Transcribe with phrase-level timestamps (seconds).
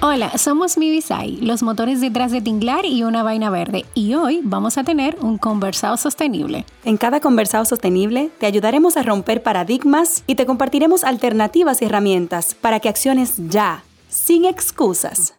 [0.00, 4.78] Hola, somos Mibisai, los motores detrás de Tinglar y una vaina verde, y hoy vamos
[4.78, 6.64] a tener un conversado sostenible.
[6.84, 12.54] En cada conversado sostenible te ayudaremos a romper paradigmas y te compartiremos alternativas y herramientas
[12.54, 15.34] para que acciones ya, sin excusas.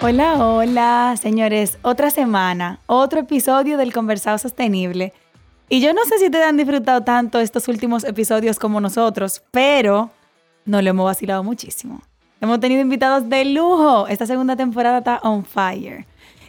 [0.00, 1.78] Hola, hola, señores.
[1.82, 5.12] Otra semana, otro episodio del Conversado Sostenible.
[5.70, 10.10] Y yo no sé si ustedes han disfrutado tanto estos últimos episodios como nosotros, pero
[10.64, 12.02] nos lo hemos vacilado muchísimo.
[12.40, 14.06] Hemos tenido invitados de lujo.
[14.08, 16.06] Esta segunda temporada está on fire.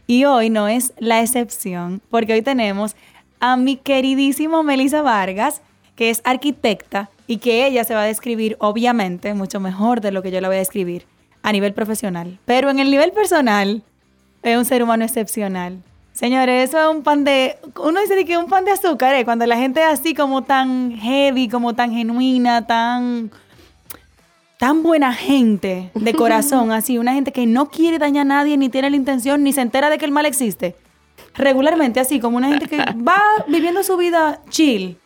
[0.07, 2.95] Y hoy no es la excepción, porque hoy tenemos
[3.41, 5.61] a mi queridísimo Melissa Vargas,
[5.95, 10.23] que es arquitecta y que ella se va a describir, obviamente, mucho mejor de lo
[10.23, 11.05] que yo la voy a describir
[11.43, 12.39] a nivel profesional.
[12.45, 13.83] Pero en el nivel personal,
[14.43, 15.83] es un ser humano excepcional.
[16.13, 17.57] Señores, eso es un pan de.
[17.81, 19.23] Uno dice que es un pan de azúcar, ¿eh?
[19.23, 23.31] Cuando la gente es así como tan heavy, como tan genuina, tan.
[24.57, 26.97] tan buena gente de corazón, así.
[26.97, 29.89] Una gente que no quiere dañar a nadie, ni tiene la intención, ni se entera
[29.89, 30.75] de que el mal existe.
[31.35, 34.97] Regularmente, así, como una gente que va viviendo su vida chill.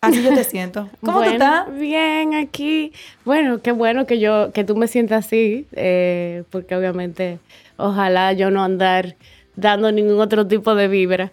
[0.00, 0.88] Así yo te siento.
[1.00, 1.74] ¿Cómo tú estás?
[1.74, 2.92] Bien, aquí.
[3.24, 7.38] Bueno, qué bueno que yo, que tú me sientas así, eh, porque obviamente,
[7.76, 9.16] ojalá yo no andar
[9.56, 11.32] dando ningún otro tipo de vibra.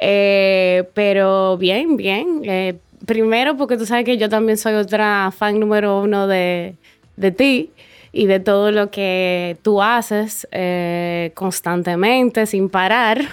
[0.00, 2.42] Eh, pero bien, bien.
[2.44, 6.74] Eh, primero porque tú sabes que yo también soy otra fan número uno de,
[7.16, 7.70] de ti
[8.12, 13.20] y de todo lo que tú haces eh, constantemente, sin parar.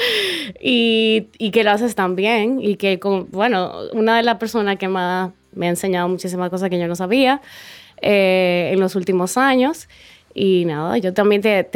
[0.60, 2.60] y, y, que lo haces tan bien.
[2.60, 3.00] Y que,
[3.30, 6.96] bueno, una de las personas que más me ha enseñado muchísimas cosas que yo no
[6.96, 7.40] sabía
[8.02, 9.88] en los últimos años.
[10.32, 11.66] Y nada, yo también te,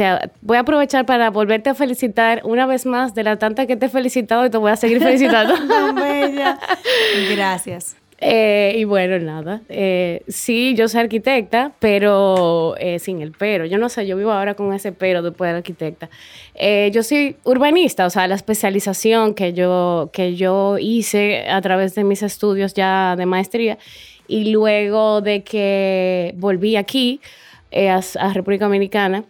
[0.41, 3.87] voy a aprovechar para volverte a felicitar una vez más de la tanta que te
[3.87, 5.53] he felicitado y te voy a seguir felicitando.
[5.95, 6.57] bella.
[7.35, 7.97] Gracias.
[8.19, 9.61] Eh, y bueno, nada.
[9.67, 13.65] Eh, sí, yo soy arquitecta, pero eh, sin el pero.
[13.65, 16.09] Yo no sé, yo vivo ahora con ese pero después de arquitecta.
[16.91, 22.05] yo soy urbanista, o sea, la especialización que yo, que yo hice a través de
[22.05, 23.77] mis estudios ya de maestría
[24.27, 27.19] y luego de que volví aquí
[27.75, 29.25] eh, a, República Dominicana,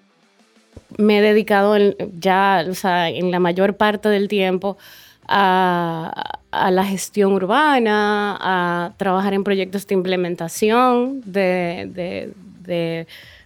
[0.99, 1.75] me he dedicado
[2.19, 4.77] ya, o sea, en la mayor parte del tiempo
[5.27, 12.27] a, la gestión urbana, a trabajar en proyectos de implementación de,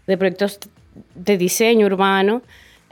[0.06, 0.60] proyectos
[1.16, 2.42] de diseño urbano.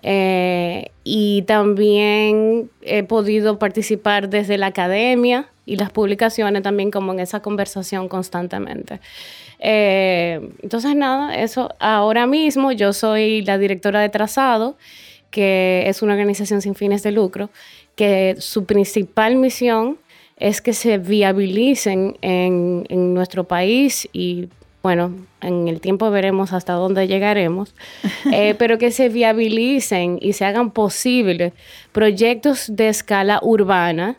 [0.02, 7.20] Eh, y también he podido participar desde la academia y las publicaciones también como en
[7.20, 9.02] esa conversación constantemente.
[9.60, 14.78] Eh, entonces, nada, eso ahora mismo yo soy la directora de Trazado,
[15.32, 17.50] que es una organización sin fines de lucro,
[17.96, 19.98] que su principal misión
[20.38, 24.50] es que se viabilicen en, en nuestro país y
[24.84, 27.74] bueno, en el tiempo veremos hasta dónde llegaremos,
[28.32, 31.52] eh, pero que se viabilicen y se hagan posibles
[31.92, 34.16] proyectos de escala urbana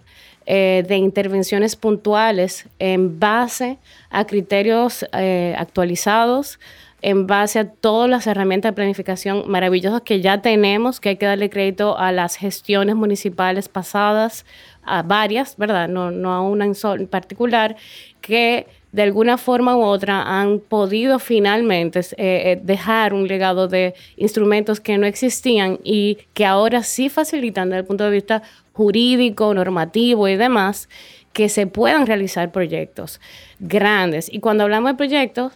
[0.50, 3.76] eh, de intervenciones puntuales en base
[4.08, 6.58] a criterios eh, actualizados,
[7.02, 11.26] en base a todas las herramientas de planificación maravillosas que ya tenemos, que hay que
[11.26, 14.46] darle crédito a las gestiones municipales pasadas,
[14.84, 15.86] a varias, ¿verdad?
[15.86, 17.76] No, no a una en particular,
[18.22, 24.80] que de alguna forma u otra han podido finalmente eh, dejar un legado de instrumentos
[24.80, 28.42] que no existían y que ahora sí facilitan desde el punto de vista
[28.78, 30.88] jurídico, normativo y demás,
[31.32, 33.20] que se puedan realizar proyectos
[33.58, 34.32] grandes.
[34.32, 35.52] Y cuando hablamos de proyectos,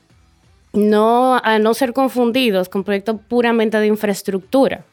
[0.72, 4.84] no a no ser confundidos con proyectos puramente de infraestructura,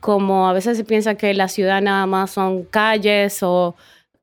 [0.00, 3.76] como a veces se piensa que la ciudad nada más son calles o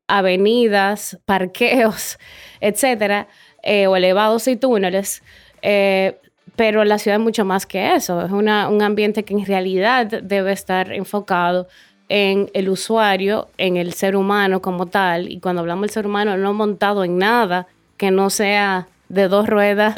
[0.10, 2.20] avenidas, parqueos,
[2.60, 3.30] etcétera,
[3.64, 5.24] eh, o elevados y túneles.
[5.62, 6.20] Eh,
[6.58, 10.52] pero la ciudad es mucho más que eso, es un ambiente que en realidad debe
[10.52, 11.70] estar enfocado
[12.10, 16.38] en el usuario, en el ser humano como tal, y cuando hablamos del ser humano
[16.38, 17.68] no montado en nada
[17.98, 19.96] que no sea de dos ruedas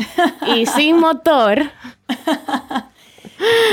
[0.55, 1.71] y sin motor.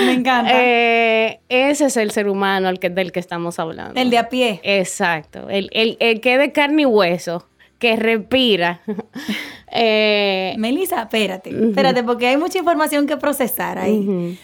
[0.05, 0.51] Me encanta.
[0.53, 4.01] Eh, ese es el ser humano al que, del que estamos hablando.
[4.01, 4.61] El de a pie.
[4.63, 5.49] Exacto.
[5.49, 7.47] El, el, el que de carne y hueso,
[7.79, 8.81] que respira.
[9.73, 14.39] eh, Melissa, espérate, espérate, porque hay mucha información que procesar ahí.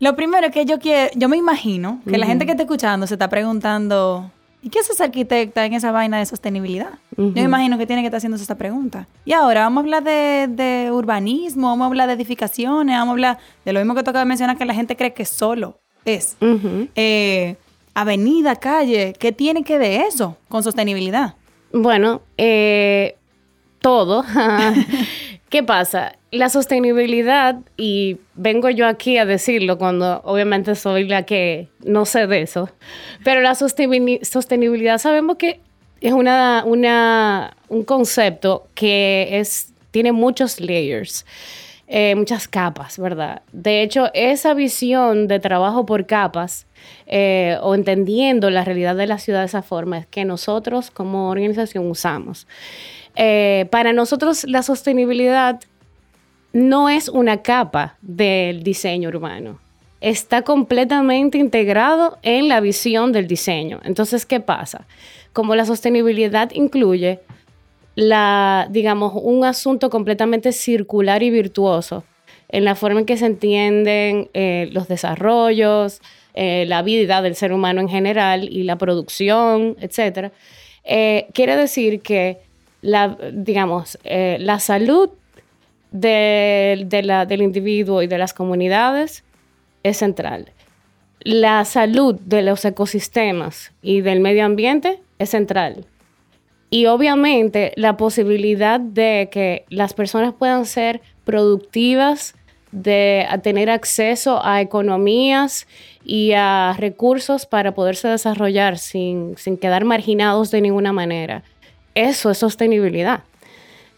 [0.00, 3.06] Lo primero es que yo quiero, yo me imagino que la gente que está escuchando
[3.06, 4.30] se está preguntando,
[4.62, 6.90] ¿y qué hace esa arquitecta en esa vaina de sostenibilidad?
[7.16, 9.06] Yo me imagino que tiene que estar haciendo esta pregunta.
[9.24, 13.38] Y ahora vamos a hablar de, urbanismo, vamos a hablar de edificaciones, vamos a hablar
[13.64, 16.36] de lo mismo que toca mencionar que la gente cree que solo es.
[16.40, 17.56] Eh,
[17.94, 21.34] avenida, calle, ¿qué tiene que ver eso con sostenibilidad?
[21.72, 23.16] Bueno, eh,
[23.80, 24.24] todo.
[25.48, 26.16] ¿Qué pasa?
[26.30, 32.26] La sostenibilidad, y vengo yo aquí a decirlo cuando obviamente soy la que no sé
[32.26, 32.70] de eso,
[33.22, 35.60] pero la sostenibilidad sabemos que
[36.00, 36.64] es una,
[37.68, 41.24] un concepto que es, tiene muchos layers.
[41.86, 43.42] Eh, muchas capas, ¿verdad?
[43.52, 46.66] De hecho, esa visión de trabajo por capas
[47.06, 51.28] eh, o entendiendo la realidad de la ciudad de esa forma es que nosotros como
[51.28, 52.46] organización usamos.
[53.16, 55.60] Eh, para nosotros la sostenibilidad
[56.54, 59.60] no es una capa del diseño urbano.
[60.00, 63.80] Está completamente integrado en la visión del diseño.
[63.84, 64.86] Entonces, ¿qué pasa?
[65.32, 67.20] Como la sostenibilidad incluye
[67.94, 72.04] la, digamos, un asunto completamente circular y virtuoso
[72.48, 76.00] en la forma en que se entienden eh, los desarrollos,
[76.34, 80.32] eh, la vida del ser humano en general y la producción, etc.
[80.84, 82.38] Eh, quiere decir que
[82.82, 85.10] la, digamos, la salud
[85.90, 86.86] de,
[87.28, 89.24] del individuo y de las comunidades
[89.82, 90.52] es central.
[91.20, 95.86] La salud de los ecosistemas y del medio ambiente es central.
[96.74, 102.34] Y obviamente la posibilidad de que las personas puedan ser productivas,
[102.72, 105.68] de tener acceso a economías
[106.04, 111.44] y a recursos para poderse desarrollar sin, sin quedar marginados de ninguna manera.
[111.94, 113.22] Eso es sostenibilidad.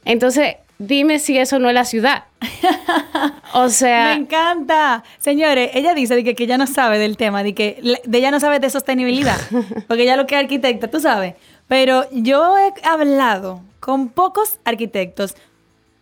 [0.05, 2.25] Entonces, dime si eso no es la ciudad.
[3.55, 4.09] o sea.
[4.15, 5.03] Me encanta.
[5.19, 8.39] Señores, ella dice que, que ella no sabe del tema, de que de ella no
[8.39, 9.41] sabe de sostenibilidad,
[9.89, 11.37] porque ella lo que es arquitecta, tú sabes.
[11.69, 15.35] Pero yo he hablado con pocos arquitectos,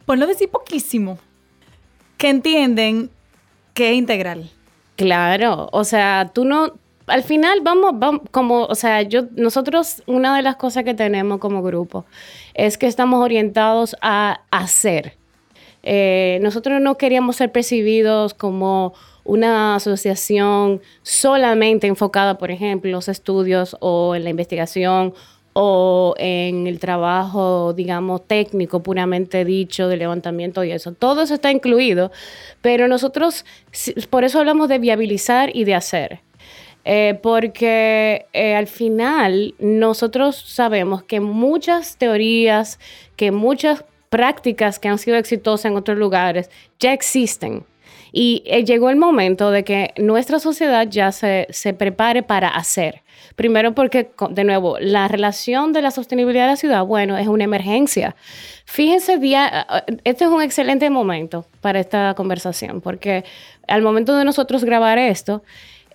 [0.04, 1.18] por no decir poquísimo,
[2.18, 3.10] que entienden
[3.72, 4.50] que es integral.
[4.96, 6.74] Claro, o sea, tú no,
[7.06, 11.38] al final vamos, vamos, como, o sea, yo, nosotros, una de las cosas que tenemos
[11.38, 12.04] como grupo
[12.54, 15.16] es que estamos orientados a hacer.
[15.82, 18.94] Eh, nosotros no queríamos ser percibidos como
[19.24, 25.14] una asociación solamente enfocada, por ejemplo, en los estudios o en la investigación
[25.54, 30.92] o en el trabajo, digamos, técnico puramente dicho, de levantamiento y eso.
[30.92, 32.10] Todo eso está incluido,
[32.60, 33.46] pero nosotros,
[34.10, 36.20] por eso hablamos de viabilizar y de hacer.
[36.84, 42.78] Eh, porque eh, al final nosotros sabemos que muchas teorías,
[43.16, 47.64] que muchas prácticas que han sido exitosas en otros lugares ya existen.
[48.12, 53.03] Y eh, llegó el momento de que nuestra sociedad ya se, se prepare para hacer.
[53.36, 57.44] Primero porque, de nuevo, la relación de la sostenibilidad de la ciudad, bueno, es una
[57.44, 58.14] emergencia.
[58.64, 59.66] Fíjense, día,
[60.04, 63.24] este es un excelente momento para esta conversación, porque
[63.66, 65.42] al momento de nosotros grabar esto,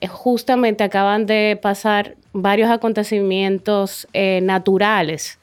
[0.02, 5.40] eh, justamente acaban de pasar varios acontecimientos eh, naturales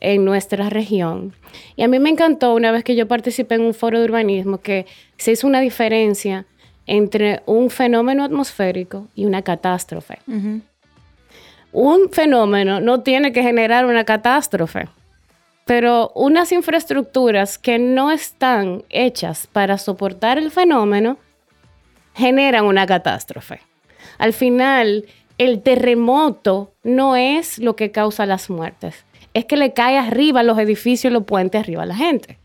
[0.00, 1.34] en nuestra región.
[1.76, 4.58] Y a mí me encantó una vez que yo participé en un foro de urbanismo
[4.58, 4.86] que
[5.18, 6.46] se hizo una diferencia
[6.86, 10.18] entre un fenómeno atmosférico y una catástrofe
[11.74, 14.88] un fenómeno no tiene que generar una catástrofe,
[15.64, 21.18] pero unas infraestructuras que no están hechas para soportar el fenómeno
[22.14, 23.60] generan una catástrofe.
[24.18, 29.04] Al final, el terremoto no es lo que causa las muertes,
[29.34, 32.38] es que le cae arriba los edificios, los puentes, arriba a la gente.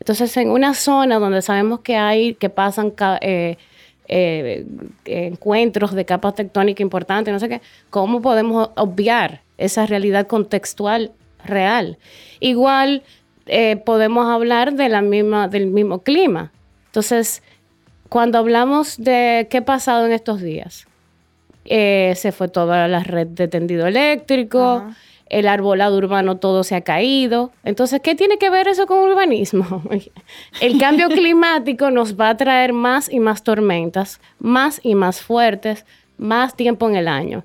[0.00, 3.58] Entonces, en una zona donde sabemos que hay, que pasan eh,
[4.06, 4.66] eh,
[5.04, 11.12] encuentros de capas tectónicas importantes, no sé qué, ¿cómo podemos obviar esa realidad contextual
[11.44, 11.98] real?
[12.40, 13.02] Igual
[13.46, 16.52] eh, podemos hablar de la misma, del mismo clima.
[16.86, 17.42] Entonces,
[18.08, 20.86] cuando hablamos de qué ha pasado en estos días,
[21.64, 24.84] eh, se fue toda la red de tendido eléctrico
[25.28, 27.52] el arbolado urbano todo se ha caído.
[27.64, 29.82] Entonces, ¿qué tiene que ver eso con urbanismo?
[30.60, 35.86] el cambio climático nos va a traer más y más tormentas, más y más fuertes,
[36.16, 37.44] más tiempo en el año.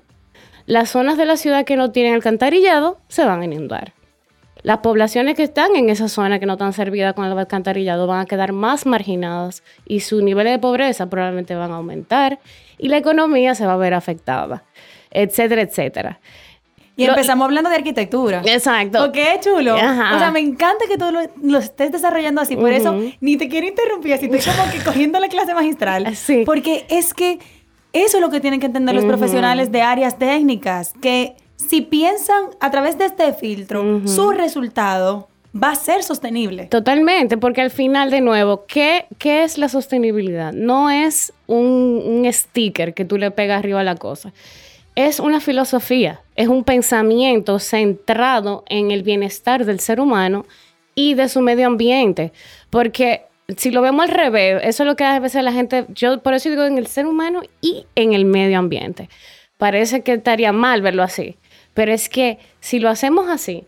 [0.66, 3.92] Las zonas de la ciudad que no tienen alcantarillado se van a inundar.
[4.62, 8.20] Las poblaciones que están en esa zona que no están servidas con el alcantarillado van
[8.20, 12.40] a quedar más marginadas y su nivel de pobreza probablemente van a aumentar
[12.76, 14.64] y la economía se va a ver afectada,
[15.10, 16.20] etcétera, etcétera.
[17.00, 18.42] Y empezamos hablando de arquitectura.
[18.44, 18.98] Exacto.
[19.00, 19.74] Porque es chulo.
[19.74, 21.06] O sea, me encanta que tú
[21.42, 22.56] lo, estés desarrollando así.
[22.56, 26.14] Por eso, ni te quiero interrumpir, así estoy como que cogiendo la clase magistral.
[26.16, 26.42] Sí.
[26.44, 27.38] Porque es que
[27.92, 30.94] eso es lo que tienen que entender los profesionales de áreas técnicas.
[31.00, 36.66] Que si piensan a través de este filtro, su resultado va a ser sostenible.
[36.66, 40.52] Totalmente, porque al final, de nuevo, ¿qué, qué es la sostenibilidad?
[40.52, 44.32] No es un, un sticker que tú le pegas arriba a la cosa.
[45.00, 50.44] Es una filosofía, es un pensamiento centrado en el bienestar del ser humano
[50.94, 52.34] y de su medio ambiente.
[52.68, 53.22] Porque
[53.56, 56.34] si lo vemos al revés, eso es lo que a veces la gente, yo por
[56.34, 59.08] eso digo en el ser humano y en el medio ambiente.
[59.56, 61.38] Parece que estaría mal verlo así,
[61.72, 63.64] pero es que si lo hacemos así,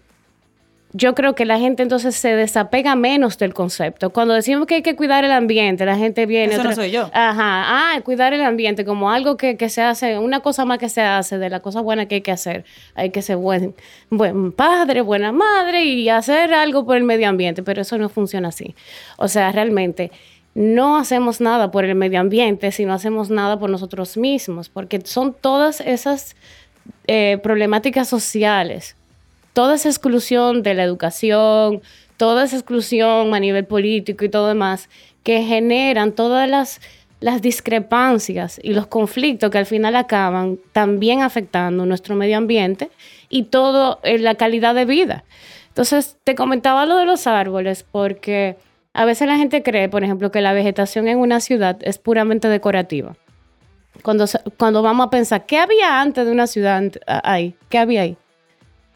[0.95, 4.11] yo creo que la gente entonces se desapega menos del concepto.
[4.11, 6.55] Cuando decimos que hay que cuidar el ambiente, la gente viene...
[6.55, 7.11] Eso no soy yo.
[7.13, 11.01] Ajá, ah, cuidar el ambiente como algo que, se hace, una cosa más que se
[11.01, 12.65] hace de la cosa buena que hay que hacer.
[12.95, 13.75] Hay que ser buen,
[14.11, 18.49] buen padre, buena madre y hacer algo por el medio ambiente, pero eso no funciona
[18.49, 18.75] así.
[19.17, 20.13] O sea, realmente
[20.55, 25.01] no hacemos nada por el medio ambiente si no hacemos nada por nosotros mismos, porque
[25.05, 26.37] son todas esas
[27.07, 28.97] eh, problemáticas sociales
[29.53, 31.83] toda esa exclusión de la educación,
[32.17, 34.89] toda esa exclusión a nivel político y todo demás,
[35.23, 36.81] que generan todas las,
[37.21, 42.91] las discrepancias y los conflictos que al final acaban también afectando nuestro medio ambiente
[43.29, 45.25] y todo en eh, la calidad de vida.
[45.69, 48.57] Entonces, te comentaba lo de los árboles porque
[48.93, 52.49] a veces la gente cree, por ejemplo, que la vegetación en una ciudad es puramente
[52.49, 53.17] decorativa.
[54.03, 54.27] Cuando,
[54.59, 57.55] cuando vamos a pensar, ¿qué había antes de una ciudad ahí?
[57.69, 58.17] ¿Qué había ahí?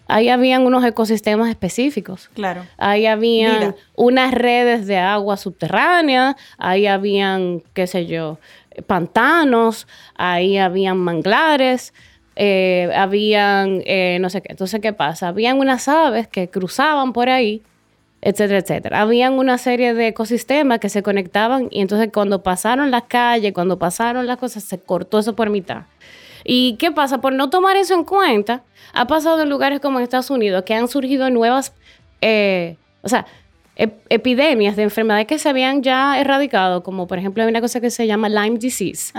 [0.06, 2.30] Ahí habían unos ecosistemas específicos.
[2.34, 2.64] Claro.
[2.76, 8.38] Ahí habían unas redes de agua subterránea, ahí habían, qué sé yo,
[8.86, 11.92] pantanos, ahí habían manglares,
[12.36, 14.48] eh, habían, eh, no sé qué.
[14.50, 15.28] Entonces, ¿qué pasa?
[15.28, 17.62] Habían unas aves que cruzaban por ahí,
[18.20, 19.00] etcétera, etcétera.
[19.00, 23.78] Habían una serie de ecosistemas que se conectaban y entonces cuando pasaron las calles, cuando
[23.78, 25.84] pasaron las cosas, se cortó eso por mitad.
[26.45, 27.21] ¿Y qué pasa?
[27.21, 28.62] Por no tomar eso en cuenta,
[28.93, 31.73] ha pasado en lugares como en Estados Unidos que han surgido nuevas,
[32.21, 33.26] eh, o sea,
[33.76, 37.90] epidemias de enfermedades que se habían ya erradicado, como por ejemplo hay una cosa que
[37.90, 39.12] se llama Lyme disease,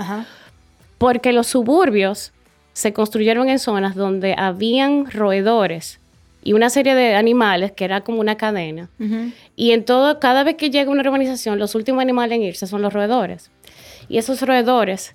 [0.98, 2.34] porque los suburbios
[2.74, 6.00] se construyeron en zonas donde habían roedores
[6.44, 8.90] y una serie de animales que era como una cadena.
[9.56, 12.82] Y en todo, cada vez que llega una urbanización, los últimos animales en irse son
[12.82, 13.52] los roedores.
[14.08, 15.14] Y esos roedores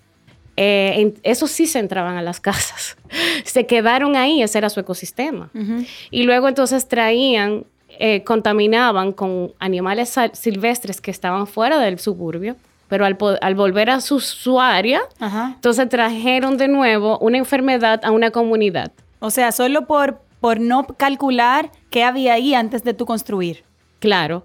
[0.56, 2.96] eh, esos sí se entraban a las casas.
[3.44, 5.50] se quedaron ahí, ese era su ecosistema.
[6.10, 12.56] Y luego entonces traían, eh, contaminaban con animales silvestres que estaban fuera del suburbio,
[12.88, 18.92] pero al, volver a su, área, entonces trajeron de nuevo una enfermedad a una comunidad.
[19.18, 23.64] O sea, solo por, por no calcular qué había ahí antes de tú construir.
[23.98, 24.44] Claro.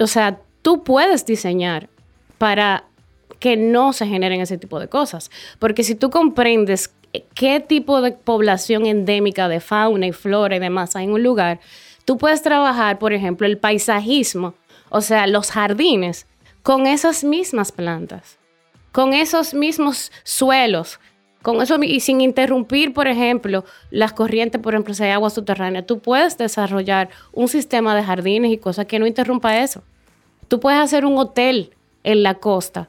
[0.00, 1.90] O sea, tú puedes diseñar
[2.38, 2.84] para
[3.38, 5.30] que no se generen ese tipo de cosas.
[5.58, 6.94] Porque si tú comprendes
[7.34, 11.60] qué tipo de población endémica de fauna y flora y demás hay en un lugar,
[12.04, 14.54] tú puedes trabajar, por ejemplo, el paisajismo,
[14.88, 16.26] o sea, los jardines,
[16.62, 18.38] con esas mismas plantas,
[18.92, 21.00] con esos mismos suelos,
[21.42, 25.84] con eso y sin interrumpir, por ejemplo, las corrientes, por ejemplo, si hay agua subterránea,
[25.84, 29.82] tú puedes desarrollar un sistema de jardines y cosas que no interrumpa eso.
[30.46, 31.74] Tú puedes hacer un hotel
[32.04, 32.88] en la costa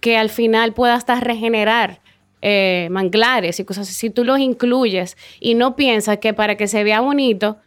[0.00, 2.00] que al final pueda hasta regenerar
[2.40, 3.88] eh, manglares y cosas.
[3.88, 7.58] Si tú los incluyes y no piensas que para que se vea bonito,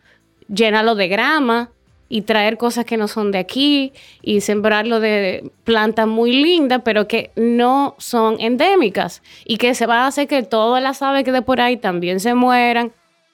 [0.48, 1.72] llénalo de grama
[2.08, 7.08] y traer cosas que no son de aquí y sembrarlo de plantas muy lindas, pero
[7.08, 11.32] que no son endémicas y que se va a hacer que todas las aves que
[11.32, 12.92] de por ahí también se mueran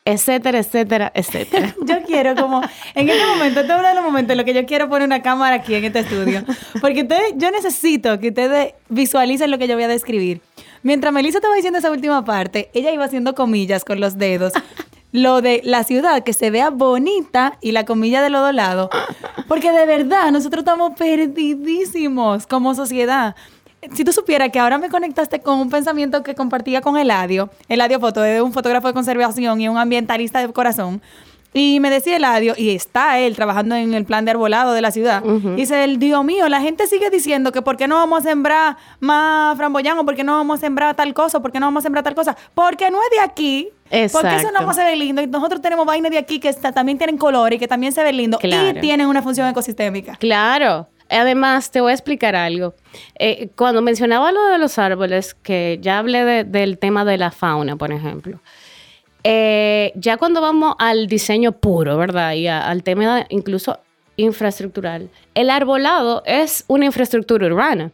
[0.08, 1.76] etcétera, etcétera, etcétera.
[1.86, 2.62] yo quiero como,
[2.96, 5.06] en este momento, este es uno de los momentos en los que yo quiero poner
[5.06, 6.44] una cámara aquí en este estudio,
[6.80, 10.42] porque ustedes, yo necesito que ustedes visualicen lo que yo voy a describir.
[10.82, 14.54] Mientras Melissa estaba diciendo esa última parte, ella iba haciendo comillas con los dedos.
[15.12, 18.90] Lo de la ciudad que se vea bonita y la comilla de los lado.
[19.48, 23.36] Porque de verdad, nosotros estamos perdidísimos como sociedad
[23.94, 28.00] si tú supieras que ahora me conectaste con un pensamiento que compartía con Eladio, Eladio
[28.00, 31.02] Foto, de un fotógrafo de conservación y un ambientalista de corazón,
[31.54, 34.92] y me decía Eladio, y está él trabajando en el plan de arbolado de la
[34.92, 35.24] ciudad.
[35.24, 38.78] Dice él, Dios mío, la gente sigue diciendo que por qué no vamos a sembrar
[39.00, 41.82] más framboyán o por qué no vamos a sembrar tal cosa, por qué no vamos
[41.82, 42.38] a sembrar tal cosa.
[42.54, 43.70] Porque no es de aquí.
[44.12, 45.22] Porque eso no se ve lindo.
[45.22, 48.18] Y nosotros tenemos vainas de aquí que también tienen color y que también se ven
[48.18, 50.16] lindo y tienen una función ecosistémica.
[50.18, 50.88] Claro.
[51.10, 52.74] Además, te voy a explicar algo.
[53.20, 57.76] Eh, cuando mencionaba lo de los árboles, que ya hablé del tema de la fauna,
[57.76, 58.40] por ejemplo,
[59.24, 62.34] Eh, ya cuando vamos al diseño puro, ¿verdad?
[62.34, 63.78] Y al tema incluso
[64.16, 67.92] infraestructural, el arbolado es una infraestructura urbana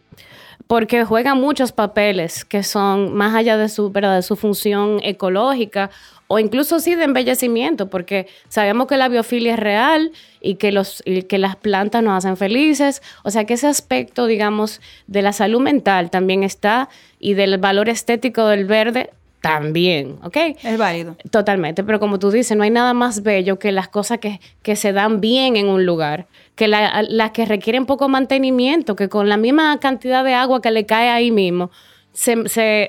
[0.68, 4.16] porque juega muchos papeles que son más allá de su, ¿verdad?
[4.16, 5.90] de su función ecológica
[6.28, 10.12] o incluso sí de embellecimiento, porque sabemos que la biofilia es real
[10.42, 13.02] y que, los, que las plantas nos hacen felices.
[13.24, 16.90] O sea que ese aspecto, digamos, de la salud mental también está
[17.20, 19.10] y del valor estético del verde
[19.44, 20.38] también, ¿ok?
[20.64, 21.18] Es válido.
[21.30, 24.78] Totalmente, pero como tú dices, no hay nada más bello que las cosas que, que
[24.78, 29.36] se dan bien en un lugar, que las que requieren poco mantenimiento, que con la
[29.36, 31.72] misma cantidad de agua que le cae ahí mismo,
[32.14, 32.88] se, se,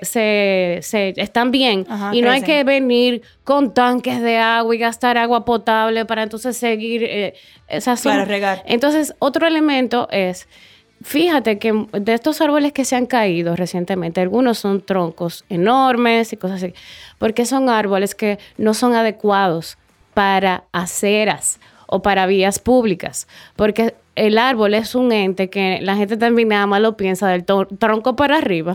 [0.82, 1.86] se, están bien.
[2.12, 6.56] Y no hay que venir con tanques de agua y gastar agua potable para entonces
[6.56, 7.34] seguir eh,
[7.68, 8.62] esas Para regar.
[8.66, 10.46] Entonces, otro elemento es,
[11.02, 16.36] fíjate que de estos árboles que se han caído recientemente, algunos son troncos enormes y
[16.36, 16.74] cosas así,
[17.18, 19.78] porque son árboles que no son adecuados
[20.12, 21.58] para aceras
[21.94, 26.66] o para vías públicas, porque el árbol es un ente que la gente también nada
[26.66, 28.74] más lo piensa del tronco para arriba.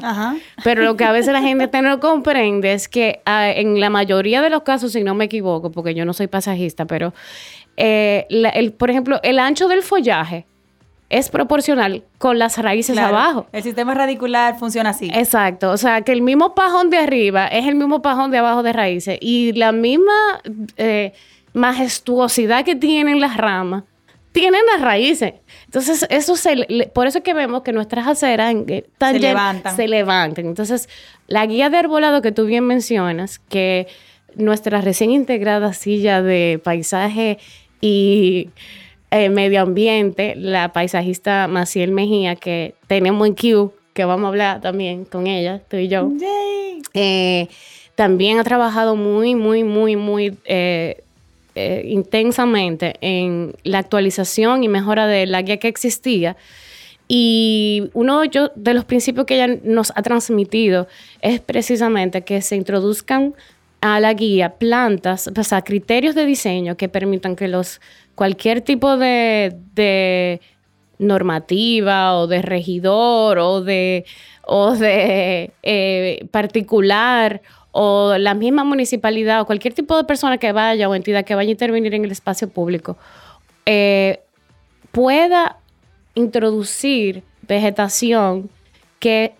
[0.63, 4.41] Pero lo que a veces la gente no comprende es que ah, en la mayoría
[4.41, 7.13] de los casos, si no me equivoco, porque yo no soy pasajista, pero
[7.75, 10.45] eh, el, por ejemplo, el ancho del follaje
[11.09, 13.47] es proporcional con las raíces abajo.
[13.51, 15.09] El sistema radicular funciona así.
[15.13, 15.71] Exacto.
[15.71, 18.71] O sea, que el mismo pajón de arriba es el mismo pajón de abajo de
[18.71, 19.17] raíces.
[19.19, 20.13] Y la misma
[20.77, 21.13] eh,
[21.53, 23.84] majestuosidad que tienen las ramas
[24.32, 25.34] tienen las raíces.
[25.65, 29.75] Entonces, eso se, por eso es que vemos que nuestras aceras se, levantan.
[29.75, 30.46] se levantan.
[30.46, 30.88] Entonces,
[31.27, 33.88] la guía de arbolado que tú bien mencionas, que
[34.36, 37.39] nuestra recién integrada silla de paisaje
[37.82, 38.50] y
[39.12, 44.62] eh, medio ambiente, la paisajista Maciel Mejía, que tenemos en Q, que vamos a hablar
[44.62, 46.12] también con ella, tú y yo.
[46.94, 47.48] Eh,
[47.96, 51.03] también ha trabajado muy, muy, muy, muy eh,
[51.59, 56.37] eh, intensamente en la actualización y mejora de la guía que existía.
[57.07, 58.21] Y uno
[58.55, 60.87] de los principios que ella nos ha transmitido
[61.21, 63.33] es precisamente que se introduzcan
[63.81, 67.81] a la guía plantas, o sea, criterios de diseño que permitan que los
[68.15, 70.39] cualquier tipo de,
[70.98, 74.05] normativa o de regidor o de,
[74.45, 77.41] o de eh, particular
[77.72, 81.50] o la misma municipalidad o cualquier tipo de persona que vaya o entidad que vaya
[81.50, 82.98] a intervenir en el espacio público
[83.66, 84.22] eh,
[84.92, 85.58] pueda
[86.16, 88.50] introducir vegetación
[89.00, 89.34] que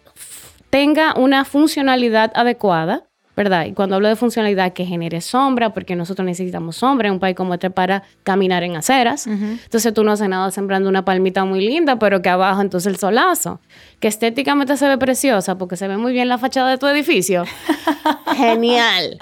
[0.70, 3.09] tenga una funcionalidad adecuada
[3.39, 3.67] ¿verdad?
[3.67, 7.38] Y cuando hablo de funcionalidad, que genere sombra, porque nosotros necesitamos sombra en un país
[7.38, 9.28] como este para caminar en aceras.
[9.28, 12.99] Entonces tú no haces nada sembrando una palmita muy linda, pero que abajo entonces el
[12.99, 13.62] solazo,
[14.02, 17.45] que estéticamente se ve preciosa porque se ve muy bien la fachada de tu edificio.
[18.36, 19.19] Genial.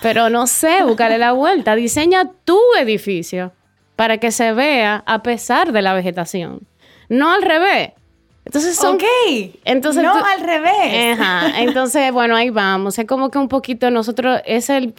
[0.00, 1.74] Pero no sé, búscale la vuelta.
[1.74, 3.50] Diseña tu edificio
[3.96, 6.60] para que se vea a pesar de la vegetación.
[7.08, 7.90] No al revés.
[8.46, 8.94] Entonces son...
[8.94, 9.02] Ok.
[9.64, 11.18] Entonces no al revés.
[11.18, 11.50] Ajá.
[11.60, 12.96] Entonces, bueno, ahí vamos.
[12.96, 14.94] Es como que un poquito nosotros, es el,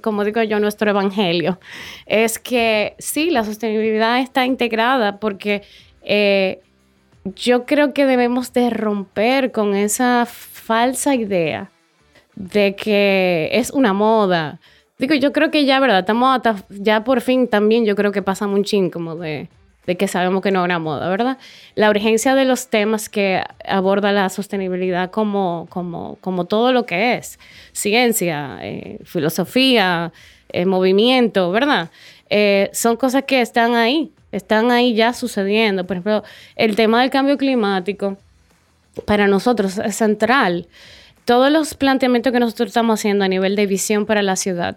[0.00, 1.58] como digo yo, nuestro evangelio.
[2.06, 5.62] Es que sí, la sostenibilidad está integrada porque
[6.02, 6.60] eh,
[7.24, 11.72] yo creo que debemos de romper con esa falsa idea
[12.36, 14.60] de que es una moda.
[14.98, 15.98] Digo, yo creo que ya, ¿verdad?
[15.98, 19.48] Estamos ya por fin también, yo creo que pasa un chin como de
[19.86, 21.38] de que sabemos que no una moda, ¿verdad?
[21.74, 27.14] La urgencia de los temas que aborda la sostenibilidad como, como, como todo lo que
[27.14, 27.38] es,
[27.72, 30.12] ciencia, eh, filosofía,
[30.50, 31.90] eh, movimiento, ¿verdad?
[32.30, 35.86] Eh, son cosas que están ahí, están ahí ya sucediendo.
[35.86, 36.22] Por ejemplo,
[36.56, 38.16] el tema del cambio climático
[39.04, 40.68] para nosotros es central.
[41.24, 44.76] Todos los planteamientos que nosotros estamos haciendo a nivel de visión para la ciudad,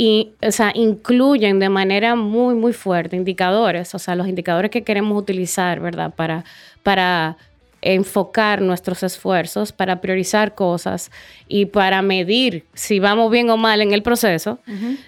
[0.00, 4.84] y, o sea, incluyen de manera muy, muy fuerte indicadores, o sea, los indicadores que
[4.84, 6.14] queremos utilizar, ¿verdad?
[6.14, 6.44] Para,
[6.84, 7.36] para
[7.82, 11.10] enfocar nuestros esfuerzos, para priorizar cosas
[11.48, 14.60] y para medir si vamos bien o mal en el proceso,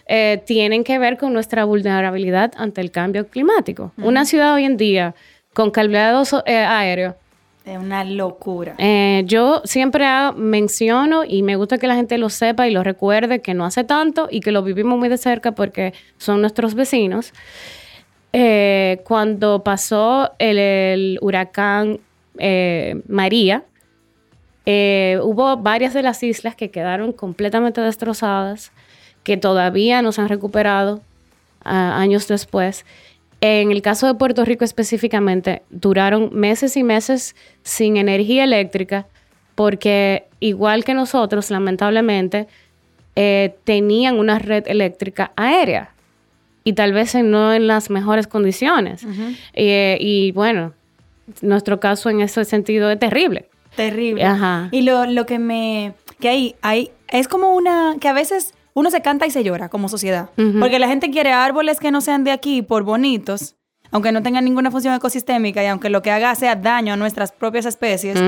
[0.08, 3.92] eh, tienen que ver con nuestra vulnerabilidad ante el cambio climático.
[3.96, 5.14] Una ciudad hoy en día
[5.54, 7.14] con cableado eh, aéreo
[7.64, 8.74] es una locura.
[8.78, 13.40] Eh, yo siempre menciono y me gusta que la gente lo sepa y lo recuerde
[13.42, 17.32] que no hace tanto y que lo vivimos muy de cerca porque son nuestros vecinos.
[18.32, 22.00] Eh, cuando pasó el, huracán
[22.38, 23.64] eh, María,
[24.66, 28.70] hubo varias de las islas que quedaron completamente destrozadas,
[29.24, 31.00] que todavía no se han recuperado
[31.64, 32.86] ah, años después.
[33.40, 39.06] En el caso de Puerto Rico específicamente, duraron meses y meses sin energía eléctrica
[39.54, 42.48] porque igual que nosotros, lamentablemente,
[43.16, 45.90] eh, tenían una red eléctrica aérea
[46.64, 49.06] y tal vez no en las mejores condiciones.
[49.54, 50.72] Eh, y bueno,
[51.42, 53.46] nuestro caso en ese sentido es terrible.
[53.76, 54.26] Terrible.
[54.70, 55.94] Y lo, lo, que me...
[56.18, 57.96] que hay, hay, es como una...
[58.00, 60.30] que a veces uno se canta y se llora como sociedad.
[60.58, 63.56] Porque la gente quiere árboles que no sean de aquí por bonitos,
[63.90, 67.32] aunque no tengan ninguna función ecosistémica y aunque lo que haga sea daño a nuestras
[67.32, 68.18] propias especies.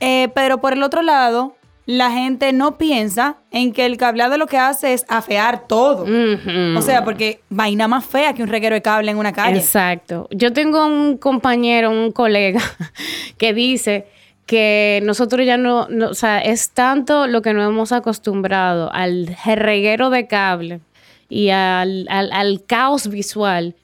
[0.00, 1.56] Eh, pero por el otro lado,
[1.86, 6.04] la gente no piensa en que el cableado lo que hace es afear todo.
[6.76, 9.58] O sea, porque vaina más fea que un reguero de cable en una calle.
[9.58, 10.28] Exacto.
[10.30, 12.60] Yo tengo un compañero, un colega,
[13.38, 14.06] que dice
[14.48, 20.08] que nosotros ya no, o sea, es tanto lo que nos hemos acostumbrado al reguero
[20.08, 20.80] de cable
[21.28, 23.74] y al, al caos visual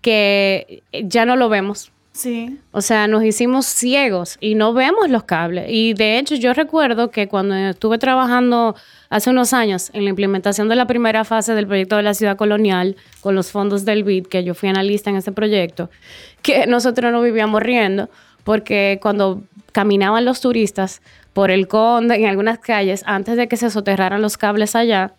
[0.00, 1.92] que ya no lo vemos.
[2.12, 2.58] Sí.
[2.72, 5.66] O sea, nos hicimos ciegos y no vemos los cables.
[5.68, 8.76] Y de hecho, yo recuerdo que cuando estuve trabajando
[9.10, 12.38] hace unos años en la implementación de la primera fase del proyecto de la ciudad
[12.38, 15.90] colonial con los fondos del BID, que yo fui analista en ese proyecto,
[16.40, 18.08] que nosotros nos vivíamos riendo
[18.44, 21.02] porque cuando caminaban los turistas
[21.32, 25.14] por el Conde, en algunas calles, antes de que se soterraran los cables allá,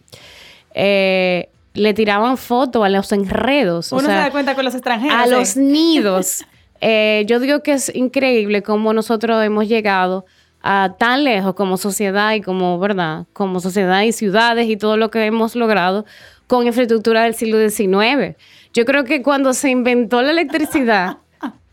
[0.74, 3.92] eh, le tiraban fotos a los enredos.
[3.92, 5.18] Uno se da cuenta con los extranjeros.
[5.18, 6.46] A los nidos.
[6.82, 10.26] Eh, yo digo que es increíble cómo nosotros hemos llegado
[10.62, 13.26] a tan lejos como sociedad y como, ¿verdad?
[13.32, 16.06] Como sociedad y ciudades y todo lo que hemos logrado
[16.48, 18.36] con infraestructura del siglo XIX.
[18.74, 21.18] Yo creo que cuando se inventó la electricidad,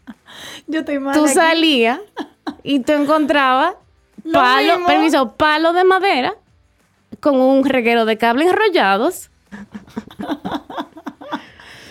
[0.67, 2.01] yo tú salías
[2.63, 3.75] y tú encontrabas
[4.33, 6.35] palo, permiso, palo de madera
[7.21, 9.31] con un reguero de cables enrollados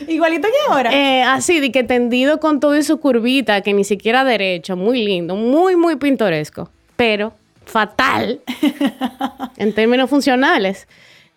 [0.07, 0.91] Igualito que ahora.
[0.93, 5.03] Eh, así, de que tendido con todo y su curvita, que ni siquiera derecho, muy
[5.03, 7.33] lindo, muy, muy pintoresco, pero
[7.65, 8.41] fatal
[9.57, 10.87] en términos funcionales.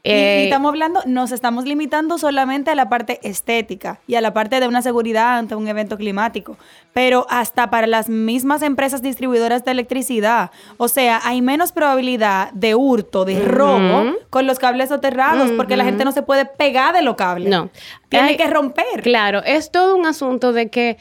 [0.07, 4.35] Y, eh, estamos hablando, nos estamos limitando solamente a la parte estética y a la
[4.35, 6.59] parte de una seguridad ante un evento climático,
[6.93, 10.51] pero hasta para las mismas empresas distribuidoras de electricidad.
[10.77, 15.85] O sea, hay menos probabilidad de hurto, de robo con los cables soterrados, porque la
[15.85, 17.49] gente no se puede pegar de los cables.
[17.49, 17.71] No.
[18.11, 19.01] Tiene que romper.
[19.03, 20.99] Claro, es todo un asunto de que,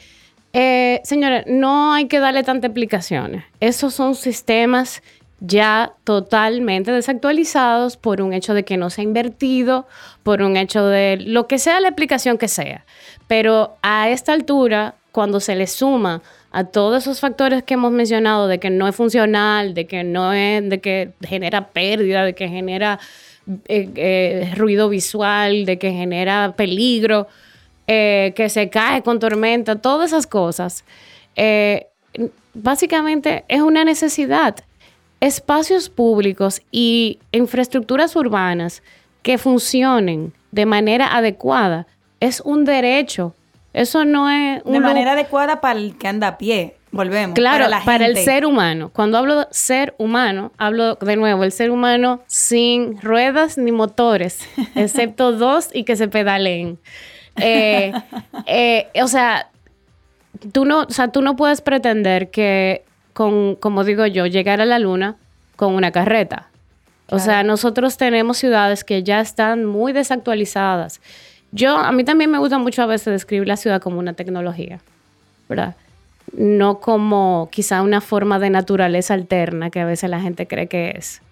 [0.54, 3.44] eh, señores, no hay que darle tantas explicaciones.
[3.60, 5.02] Esos son sistemas
[5.40, 9.86] ya totalmente desactualizados por un hecho de que no se ha invertido,
[10.22, 12.84] por un hecho de lo que sea la explicación que sea.
[13.26, 18.46] Pero a esta altura, cuando se le suma a todos esos factores que hemos mencionado
[18.46, 22.48] de que no es funcional, de que no es, de que genera pérdida, de que
[22.48, 23.00] genera
[23.66, 27.26] eh, eh, ruido visual, de que genera peligro,
[27.86, 30.84] eh, que se cae con tormenta, todas esas cosas,
[32.54, 34.56] básicamente es una necesidad
[35.24, 38.82] espacios públicos y infraestructuras urbanas
[39.22, 41.86] que funcionen de manera adecuada
[42.20, 43.34] es un derecho.
[43.72, 44.62] Eso no es...
[44.64, 46.76] de manera adecuada para el que anda a pie.
[46.90, 47.34] Volvemos.
[47.34, 48.90] Claro, para, el ser humano.
[48.92, 54.46] Cuando hablo de ser humano, hablo de nuevo, el ser humano sin ruedas ni motores,
[54.76, 56.78] excepto dos y que se pedaleen.
[57.36, 57.92] Eh,
[58.46, 59.50] eh, o sea,
[60.52, 62.84] tú no, o sea, tú no puedes pretender que
[63.14, 65.16] con, como digo yo, llegar a la luna
[65.56, 66.50] con una carreta.
[67.10, 71.00] O sea, nosotros tenemos ciudades que ya están muy desactualizadas.
[71.52, 74.80] Yo, a mí también me gusta mucho a veces describir la ciudad como una tecnología,
[75.48, 75.76] ¿verdad?
[76.32, 80.94] No como quizá una forma de naturaleza alterna que a veces la gente cree que
[80.96, 81.22] es.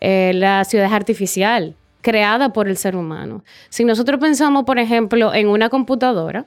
[0.00, 3.42] Eh, la ciudad es artificial, creada por el ser humano.
[3.70, 6.44] Si nosotros pensamos, por ejemplo, en una computadora,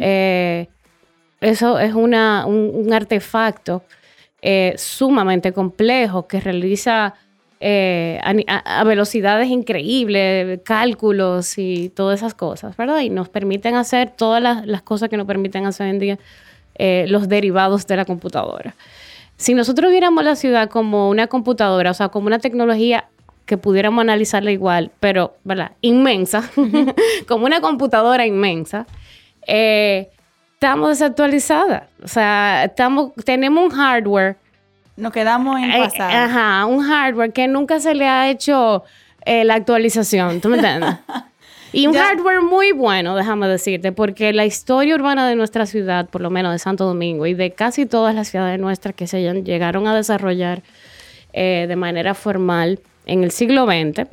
[0.00, 0.68] eh,
[1.44, 3.82] eso es una, un, artefacto
[4.42, 7.14] eh, sumamente complejo que realiza
[7.60, 13.00] eh, a, velocidades increíbles, cálculos y todas esas cosas, ¿verdad?
[13.00, 16.18] Y nos permiten hacer todas las, cosas que nos permiten hacer hoy en día
[16.74, 18.74] eh, los derivados de la computadora.
[19.36, 23.08] Si nosotros viéramos la ciudad como una computadora, o sea, como una tecnología
[23.46, 25.72] que pudiéramos analizarla igual, pero, ¿verdad?
[25.80, 26.50] Inmensa,
[27.28, 28.86] como una computadora inmensa,
[29.46, 30.08] eh,
[30.64, 31.82] estamos desactualizadas.
[32.02, 34.36] O sea, estamos, tenemos un hardware.
[34.96, 36.10] Nos quedamos en eh, pasado.
[36.10, 38.84] ajá, un hardware que nunca se le ha hecho
[39.24, 40.40] eh, la actualización.
[40.40, 40.96] ¿Tú me entiendes?
[41.76, 46.20] Y un hardware muy bueno, déjame decirte, porque la historia urbana de nuestra ciudad, por
[46.20, 49.88] lo menos de Santo Domingo y de casi todas las ciudades nuestras que se llegaron
[49.88, 50.62] a desarrollar
[51.32, 54.06] eh, de manera formal en el siglo XX,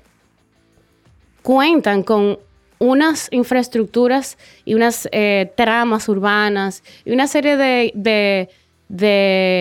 [1.44, 2.40] cuentan con
[2.82, 8.50] unas infraestructuras y unas eh, tramas urbanas y una serie de,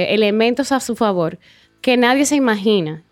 [0.08, 1.38] elementos a su favor
[1.82, 3.02] que nadie se imagina.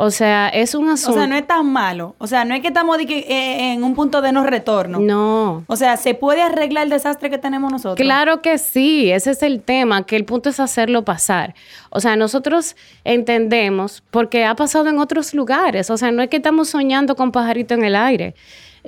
[0.00, 1.18] O sea, es un asunto.
[1.18, 2.14] O sea, no es tan malo.
[2.18, 5.00] O sea, no es que estamos de eh, en un punto de no retorno.
[5.00, 5.64] No.
[5.66, 7.96] O sea, ¿se puede arreglar el desastre que tenemos nosotros?
[7.96, 11.54] Claro que sí, ese es el tema, que el punto es hacerlo pasar.
[11.90, 16.36] O sea, nosotros entendemos, porque ha pasado en otros lugares, o sea, no es que
[16.36, 18.34] estamos soñando con pajarito en el aire.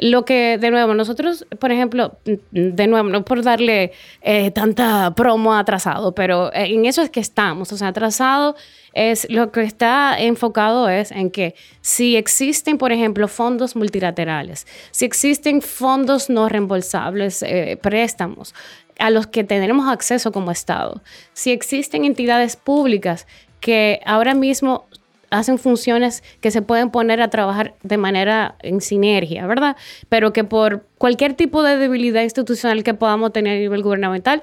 [0.00, 5.54] Lo que, de nuevo, nosotros, por ejemplo, de nuevo, no por darle eh, tanta promo
[5.54, 7.70] atrasado, pero eh, en eso es que estamos.
[7.72, 8.56] O sea, atrasado
[8.94, 15.04] es lo que está enfocado es en que si existen, por ejemplo, fondos multilaterales, si
[15.04, 18.54] existen fondos no reembolsables, eh, préstamos
[18.98, 23.26] a los que tenemos acceso como Estado, si existen entidades públicas
[23.60, 24.86] que ahora mismo
[25.30, 29.76] hacen funciones que se pueden poner a trabajar de manera en sinergia, ¿verdad?
[30.08, 34.42] Pero que por cualquier tipo de debilidad institucional que podamos tener a nivel gubernamental,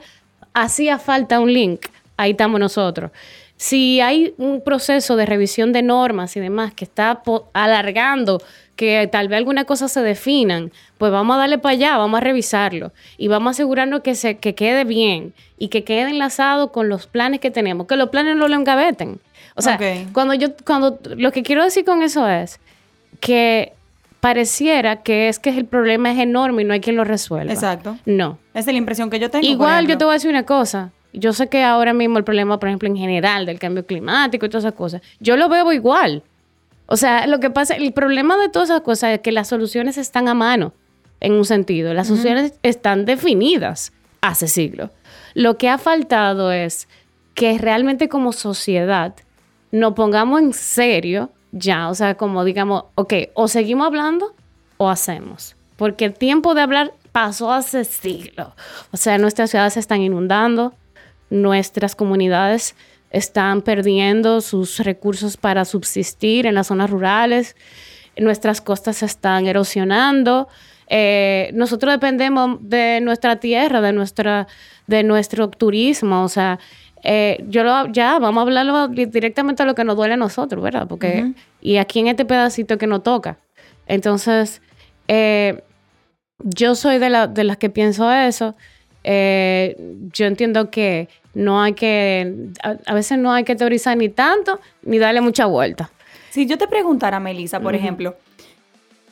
[0.54, 1.88] hacía falta un link.
[2.15, 3.12] Ahí estamos nosotros.
[3.58, 7.21] Si hay un proceso de revisión de normas y demás que está
[7.54, 8.39] alargando
[8.76, 12.21] que tal vez alguna cosa se definan, pues vamos a darle para allá, vamos a
[12.21, 16.88] revisarlo y vamos a asegurarnos que, se, que quede bien y que quede enlazado con
[16.88, 19.19] los planes que tenemos, que los planes no lo engaveten.
[19.57, 19.79] O sea,
[20.13, 22.59] cuando yo, cuando lo que quiero decir con eso es
[23.19, 23.73] que
[24.19, 27.51] pareciera que es que el problema es enorme y no hay quien lo resuelva.
[27.51, 27.97] Exacto.
[28.05, 28.37] No.
[28.53, 29.45] Esa es la impresión que yo tengo.
[29.45, 30.91] Igual yo te voy a decir una cosa.
[31.11, 34.49] Yo sé que ahora mismo el problema, por ejemplo, en general del cambio climático y
[34.49, 36.21] todas esas cosas, yo lo veo igual.
[36.85, 39.97] O sea, lo que pasa, el problema de todas esas cosas es que las soluciones
[39.97, 40.73] están a mano,
[41.19, 41.93] en un sentido.
[41.95, 43.91] Las soluciones están definidas
[44.21, 44.91] hace siglos.
[45.33, 46.87] Lo que ha faltado es
[47.33, 49.15] que realmente como sociedad
[49.79, 54.35] nos pongamos en serio ya, o sea, como digamos, ok, o seguimos hablando
[54.77, 58.49] o hacemos, porque el tiempo de hablar pasó hace siglos.
[58.91, 60.73] O sea, nuestras ciudades se están inundando,
[61.29, 62.75] nuestras comunidades
[63.09, 67.55] están perdiendo sus recursos para subsistir en las zonas rurales,
[68.17, 70.47] nuestras costas se están erosionando.
[70.89, 74.47] Eh, nosotros dependemos de nuestra tierra, de, nuestra,
[74.87, 76.59] de nuestro turismo, o sea,
[77.03, 80.63] eh, yo lo, ya vamos a hablarlo directamente a lo que nos duele a nosotros,
[80.63, 80.88] ¿verdad?
[80.88, 83.38] Porque, y aquí en este pedacito que nos toca.
[83.88, 84.62] Entonces,
[85.07, 85.63] eh,
[86.39, 88.55] yo soy de, la, de las que pienso eso.
[89.03, 94.97] yo entiendo que no hay que, a, veces no hay que teorizar ni tanto, ni
[94.97, 95.91] darle mucha vuelta.
[96.31, 98.15] Si yo te preguntara, Melissa, por ejemplo,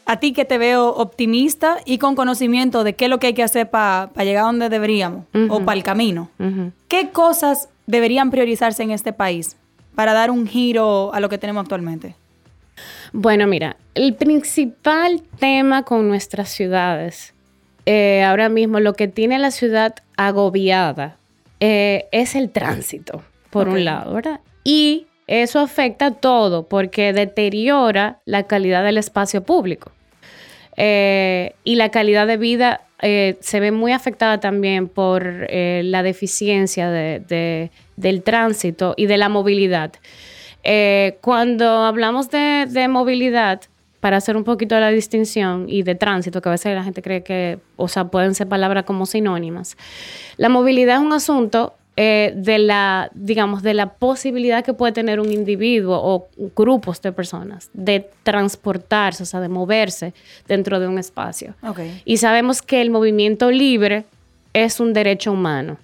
[0.06, 3.34] a ti que te veo optimista y con conocimiento de qué es lo que hay
[3.34, 6.30] que hacer para llegar a donde deberíamos o para el camino,
[6.88, 9.58] ¿qué cosas deberían priorizarse en este país
[9.96, 12.16] para dar un giro a lo que tenemos actualmente?
[13.14, 17.34] Bueno, mira, el principal tema con nuestras ciudades,
[17.86, 21.18] eh, ahora mismo lo que tiene la ciudad agobiada
[21.60, 24.42] eh, es el tránsito, por un lado, ¿verdad?
[24.64, 29.92] Y eso afecta todo porque deteriora la calidad del espacio público.
[30.78, 36.90] Eh, y la calidad de vida eh, se ve muy afectada también por la deficiencia
[36.90, 39.94] del tránsito y de la movilidad.
[41.22, 43.62] cuando hablamos de, de, movilidad,
[44.00, 47.24] para hacer un poquito la distinción y de tránsito, que a veces la gente cree
[47.24, 49.78] que, o sea, pueden ser palabras como sinónimas.
[50.38, 55.22] La movilidad es un asunto eh, de la, digamos, de la posibilidad que puede tener
[55.22, 60.14] un individuo o grupos de personas de transportarse, o sea, de moverse
[60.46, 61.56] dentro de un espacio.
[62.04, 64.04] Y sabemos que el movimiento libre
[64.54, 65.78] es un derecho humano.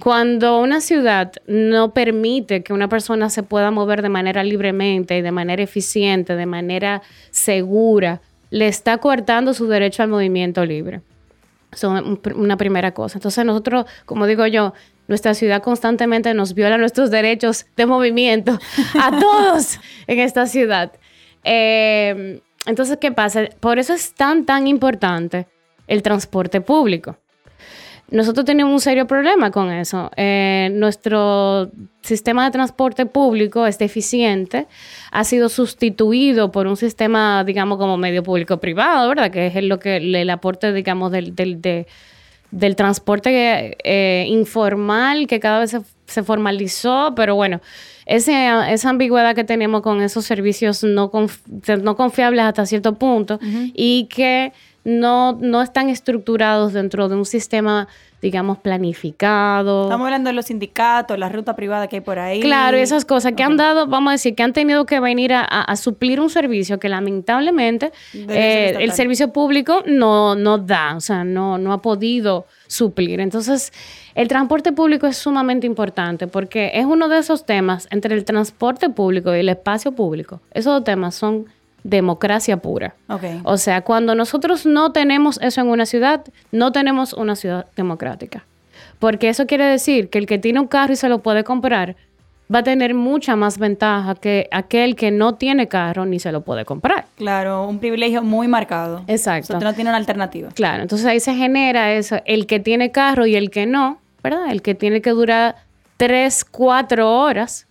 [0.00, 5.22] Cuando una ciudad no permite que una persona se pueda mover de manera libremente y
[5.22, 11.00] de manera eficiente, de manera segura, le está coartando su derecho al movimiento libre.
[11.72, 13.18] Eso es una primera cosa.
[13.18, 14.72] Entonces nosotros, como digo yo,
[15.08, 18.58] nuestra ciudad constantemente nos viola nuestros derechos de movimiento
[19.00, 20.92] a todos en esta ciudad.
[21.44, 23.44] Eh, entonces, ¿qué pasa?
[23.60, 25.46] Por eso es tan, tan importante
[25.86, 27.16] el transporte público.
[28.08, 30.10] Nosotros tenemos un serio problema con eso.
[30.16, 31.70] Eh, nuestro
[32.02, 34.68] sistema de transporte público es deficiente,
[35.10, 39.32] ha sido sustituido por un sistema, digamos, como medio público-privado, ¿verdad?
[39.32, 41.60] Que es lo que el aporte, digamos, del, del,
[42.76, 47.60] transporte eh, informal que cada vez se, formalizó, pero bueno,
[48.06, 51.10] esa ambigüedad que tenemos con esos servicios no,
[51.82, 53.40] no confiables hasta cierto punto
[53.74, 54.52] y que
[54.86, 57.88] no, no están estructurados dentro de un sistema,
[58.22, 59.84] digamos, planificado.
[59.84, 62.38] Estamos hablando de los sindicatos, la ruta privada que hay por ahí.
[62.40, 65.40] Claro, esas cosas que han dado, vamos a decir, que han tenido que venir a,
[65.40, 71.00] a- a suplir un servicio que lamentablemente eh, el servicio público no, no da, o
[71.00, 73.18] sea, no, no ha podido suplir.
[73.20, 73.72] Entonces,
[74.14, 78.88] el transporte público es sumamente importante porque es uno de esos temas entre el transporte
[78.88, 80.40] público y el espacio público.
[80.52, 81.46] Esos dos temas son
[81.88, 82.94] democracia pura.
[83.44, 88.44] O sea, cuando nosotros no tenemos eso en una ciudad, no tenemos una ciudad democrática.
[88.98, 91.96] Porque eso quiere decir que el que tiene un carro y se lo puede comprar
[92.52, 96.42] va a tener mucha más ventaja que aquel que no tiene carro ni se lo
[96.42, 97.06] puede comprar.
[97.16, 99.02] Claro, un privilegio muy marcado.
[99.08, 99.54] Exacto.
[99.54, 100.50] Usted no tiene una alternativa.
[100.54, 104.50] Claro, entonces ahí se genera eso, el que tiene carro y el que no, ¿verdad?
[104.50, 105.56] El que tiene que durar
[105.96, 107.66] tres, cuatro horas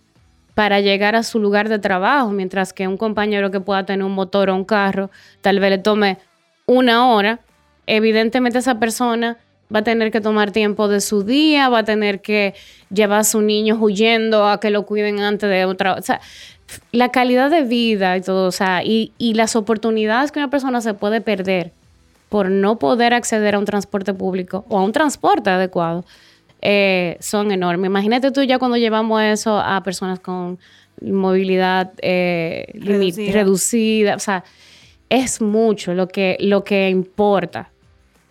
[0.56, 4.14] para llegar a su lugar de trabajo, mientras que un compañero que pueda tener un
[4.14, 5.10] motor o un carro,
[5.42, 6.16] tal vez le tome
[6.64, 7.40] una hora,
[7.86, 9.36] evidentemente esa persona
[9.72, 12.54] va a tener que tomar tiempo de su día, va a tener que
[12.88, 15.92] llevar a su niño huyendo a que lo cuiden antes de otra.
[15.92, 16.22] O sea,
[16.90, 20.80] la calidad de vida y todo, o sea, y, y las oportunidades que una persona
[20.80, 21.72] se puede perder
[22.30, 26.06] por no poder acceder a un transporte público o a un transporte adecuado
[26.68, 27.86] eh, son enormes.
[27.88, 30.58] Imagínate tú ya cuando llevamos eso a personas con
[31.00, 33.32] movilidad eh, Reducida.
[33.32, 34.42] reducida, o sea,
[35.08, 37.70] es mucho lo que, lo que importa.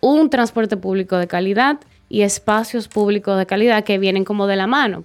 [0.00, 4.66] Un transporte público de calidad y espacios públicos de calidad que vienen como de la
[4.66, 5.04] mano.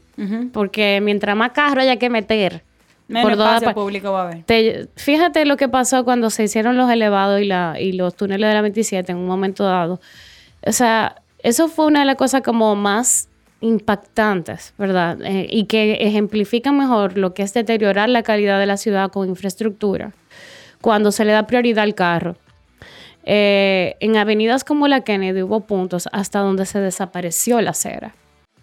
[0.54, 2.64] Porque mientras más carro haya que meter,
[3.08, 4.44] Menos por espacio pa- público va a haber.
[4.44, 8.48] te- fíjate lo que pasó cuando se hicieron los elevados y, la, y los túneles
[8.50, 10.00] de la 27 en un momento dado.
[10.66, 13.30] O sea, eso fue una de las cosas como más
[13.62, 15.22] impactantes, ¿verdad?
[15.22, 19.30] Eh, y que ejemplifican mejor lo que es deteriorar la calidad de la ciudad con
[19.30, 20.14] infraestructura,
[20.82, 22.36] cuando se le da prioridad al carro.
[23.24, 28.16] Eh, en avenidas como la Kennedy hubo puntos hasta donde se desapareció la acera.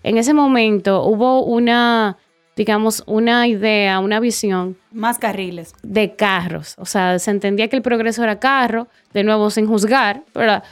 [0.02, 2.16] En ese momento hubo una,
[2.56, 5.74] digamos, una idea, una visión Más carriles.
[5.82, 6.74] de carros.
[6.78, 10.64] O sea, se entendía que el progreso era carro, de nuevo sin juzgar, ¿verdad?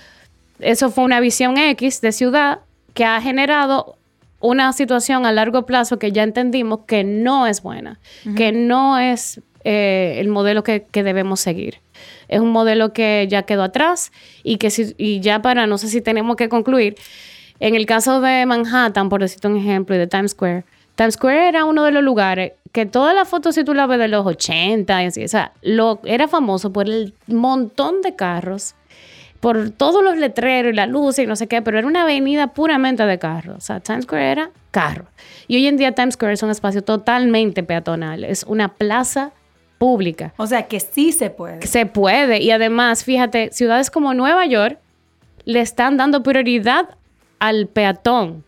[0.61, 2.61] Eso fue una visión X de ciudad
[2.95, 3.97] que ha generado
[4.40, 7.99] una situación a largo plazo que ya entendimos que no es buena,
[8.37, 11.81] que no es eh, el modelo que, que debemos seguir.
[12.29, 15.88] Es un modelo que ya quedó atrás y que si, y ya para, no sé
[15.88, 16.97] si tenemos que concluir,
[17.61, 20.64] en el caso de Manhattan, por decirte un ejemplo, y de Times Square,
[20.95, 24.09] Times Square era uno de los lugares que todas las fotos, si tú ves de
[24.09, 28.75] los 80 y así, o sea, lo, era famoso por el montón de carros,
[29.47, 32.49] por todos los letreros y la luz y no sé qué, pero era una avenida
[32.49, 33.59] puramente de carros.
[33.59, 35.05] O sea, Times Square era carro.
[35.47, 39.31] Y hoy en día Times Square es un espacio totalmente peatonal, es una plaza
[39.79, 40.35] pública.
[40.37, 41.65] O sea, que sí se puede.
[41.65, 42.43] Se puede.
[42.43, 44.81] Y además, fíjate, ciudades como Nueva York
[45.45, 46.97] le están dando prioridad
[47.39, 48.43] al peatón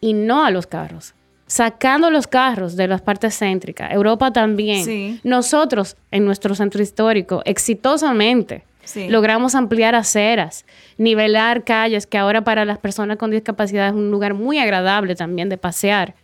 [0.00, 1.14] y no a los carros.
[1.48, 3.90] Sacando los carros de las partes céntricas.
[3.90, 4.84] Europa también.
[4.84, 5.18] Sí.
[5.24, 9.06] Nosotros, en nuestro centro histórico, exitosamente, Sí.
[9.08, 10.64] logramos ampliar aceras,
[10.96, 15.50] nivelar calles, que ahora para las personas con discapacidad es un lugar muy agradable también
[15.50, 16.14] de pasear.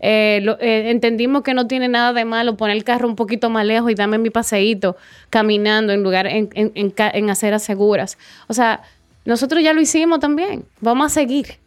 [0.00, 3.50] Eh, lo- eh, entendimos que no tiene nada de malo poner el carro un poquito
[3.50, 4.96] más lejos y darme mi paseíto
[5.30, 8.18] caminando en lugar en, en- en aceras seguras.
[8.48, 8.82] O sea,
[9.24, 10.64] nosotros ya lo hicimos también.
[10.80, 11.58] Vamos a seguir.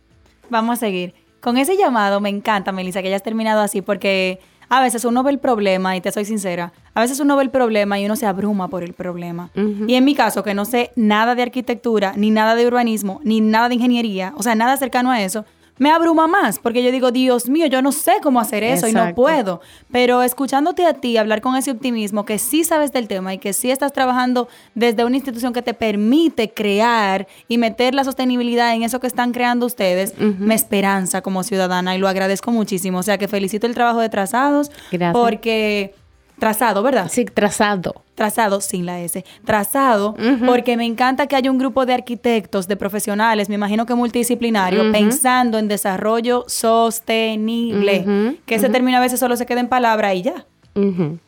[0.50, 1.14] Vamos a seguir.
[1.40, 5.32] Con ese llamado me encanta, Melissa, que hayas terminado así, porque a veces uno ve
[5.32, 8.26] el problema, y te soy sincera, a veces uno ve el problema y uno se
[8.26, 9.50] abruma por el problema.
[9.88, 13.42] Y en mi caso, que no sé nada de arquitectura, ni nada de urbanismo, ni
[13.42, 15.46] nada de ingeniería, o sea, nada cercano a eso,
[15.82, 18.94] me abruma más, porque yo digo, Dios mío, yo no sé cómo hacer eso y
[18.94, 19.62] no puedo.
[19.92, 23.52] Pero escuchándote a ti hablar con ese optimismo, que sí sabes del tema y que
[23.52, 28.84] sí estás trabajando desde una institución que te permite crear y meter la sostenibilidad en
[28.84, 33.00] eso que están creando ustedes, me esperanza como ciudadana y lo agradezco muchísimo.
[33.00, 35.18] O sea que felicito el trabajo de Trazados Gracias.
[35.20, 35.96] porque...
[36.42, 37.08] Trazado, ¿verdad?
[37.08, 38.02] Sí, trazado.
[38.16, 39.24] Trazado sin la S.
[39.46, 40.16] Trazado,
[40.48, 44.92] porque me encanta que haya un grupo de arquitectos, de profesionales, me imagino que multidisciplinario,
[44.92, 48.40] pensando en desarrollo sostenible.
[48.48, 50.48] Que ese término a veces solo se queda en palabra y ya.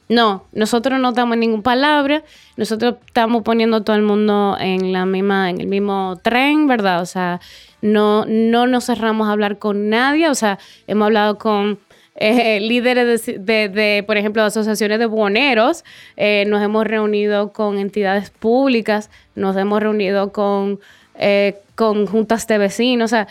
[0.10, 2.23] No, nosotros no estamos en ninguna palabra,
[2.58, 7.04] nosotros estamos poniendo a todo el mundo en la misma, en el mismo tren, ¿verdad?
[7.04, 7.39] O sea,
[7.84, 11.78] no, no nos cerramos a hablar con nadie, o sea, hemos hablado con
[12.15, 15.84] eh, líderes de, de- de, por ejemplo, asociaciones de buhoneros,
[16.17, 20.80] eh, nos hemos reunido con entidades públicas, nos hemos reunido con,
[21.15, 23.28] eh, con juntas de vecinos, o sea,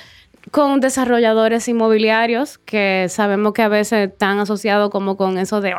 [0.51, 5.73] con desarrolladores inmobiliarios que sabemos que a veces están asociados como con eso de,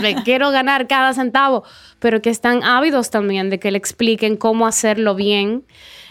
[0.00, 1.62] de quiero ganar cada centavo,
[1.98, 5.64] pero que están ávidos también de que le expliquen cómo hacerlo bien.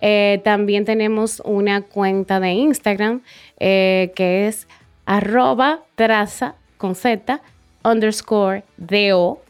[0.00, 3.20] Eh, también tenemos una cuenta de Instagram
[3.58, 4.66] que es
[5.06, 7.40] arroba traza con Z
[7.84, 9.40] underscore DO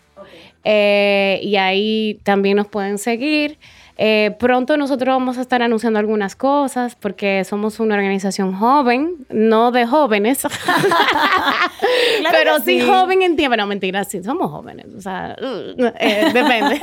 [0.65, 3.59] eh, y ahí también nos pueden seguir.
[4.03, 9.73] Eh, pronto nosotros vamos a estar anunciando algunas cosas porque somos una organización joven, no
[9.73, 10.41] de jóvenes,
[12.31, 12.81] pero sí.
[12.81, 13.59] joven en tiempo.
[13.59, 14.87] No, mentira, sí, somos jóvenes.
[14.97, 15.37] O sea,
[16.01, 16.81] eh, depende.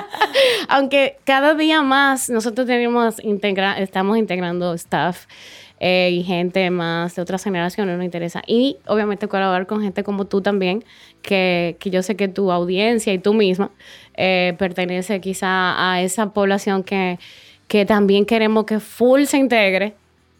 [0.68, 5.26] Aunque cada día más nosotros tenemos integra estamos integrando staff.
[5.80, 8.42] Eh, y gente más de otras generaciones nos interesa.
[8.46, 10.84] Y obviamente colaborar con gente como tú también,
[11.20, 13.72] que, que yo sé que tu audiencia y tú misma
[14.16, 17.18] eh, pertenece quizá a esa población que,
[17.68, 19.94] que también queremos que full se integre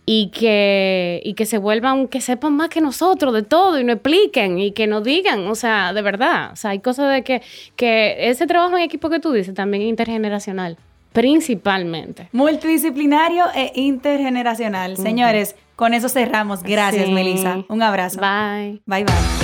[0.06, 3.94] y que, y que se vuelvan, que sepan más que nosotros de todo y nos
[3.94, 7.42] expliquen y que nos digan, o sea, de verdad, o sea, hay cosas de que,
[7.76, 10.76] que ese trabajo en equipo que tú dices también es intergeneracional
[11.14, 12.28] principalmente.
[12.32, 14.96] Multidisciplinario e intergeneracional.
[14.96, 16.62] Señores, con eso cerramos.
[16.64, 17.64] Gracias, Melissa.
[17.68, 18.20] Un abrazo.
[18.20, 18.82] Bye.
[18.84, 19.43] Bye, bye.